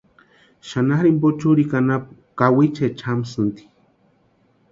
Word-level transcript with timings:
Xanharu 0.69 1.07
jimpo 1.09 1.29
churikwa 1.39 1.75
anapu 1.81 2.09
kawichaecha 2.37 2.95
jamasïnti. 3.01 3.63